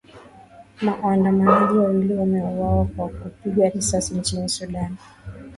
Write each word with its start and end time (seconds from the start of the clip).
Waandamanaji 1.03 1.77
wawili 1.77 2.13
wameuawa 2.13 2.85
kwa 2.85 3.09
kupigwa 3.09 3.69
risasi 3.69 4.13
nchini 4.13 4.49
Sudan 4.49 4.95